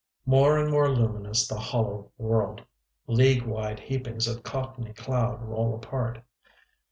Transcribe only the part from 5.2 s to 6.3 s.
roll apart.